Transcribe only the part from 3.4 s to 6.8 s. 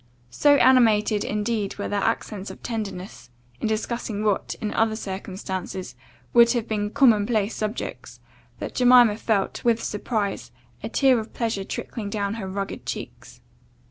in discussing what, in other circumstances, would have